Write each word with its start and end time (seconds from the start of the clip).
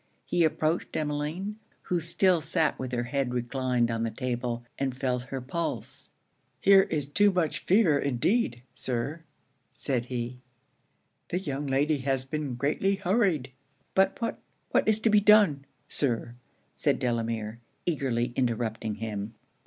He 0.25 0.43
approached 0.43 0.95
Emmeline, 0.97 1.57
who 1.83 1.99
still 1.99 2.41
sat 2.41 2.79
with 2.79 2.91
her 2.91 3.03
head 3.03 3.35
reclined 3.35 3.91
on 3.91 4.01
the 4.01 4.09
table, 4.09 4.65
and 4.79 4.97
felt 4.97 5.25
her 5.29 5.39
pulse. 5.41 6.09
'Here 6.59 6.81
is 6.89 7.05
too 7.05 7.31
much 7.31 7.59
fever 7.59 7.99
indeed, 7.99 8.63
Sir,' 8.73 9.21
said 9.71 10.05
he; 10.05 10.39
'the 11.29 11.41
young 11.41 11.67
lady 11.67 11.99
has 11.99 12.25
been 12.25 12.55
greatly 12.55 12.95
hurried.' 12.95 13.51
'But 13.93 14.19
what 14.19 14.39
what 14.71 14.87
is 14.87 14.99
to 15.01 15.11
be 15.11 15.19
done, 15.21 15.65
Sir?' 15.87 16.33
said 16.73 16.97
Delamere, 16.97 17.59
eagerly 17.85 18.33
interrupting 18.35 18.95
him. 18.95 19.35